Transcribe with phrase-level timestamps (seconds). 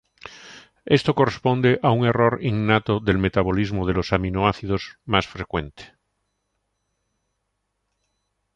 [0.97, 5.93] Esto corresponde a un error innato del metabolismo de los aminoácidos más frecuente.